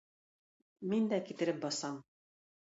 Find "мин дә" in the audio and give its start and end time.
0.95-1.21